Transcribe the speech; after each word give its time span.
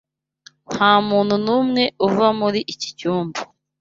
Ntamuntu 0.71 1.33
numwe 1.45 1.83
uva 2.07 2.27
muri 2.39 2.59
iki 2.73 2.89
cyumba. 2.99 3.39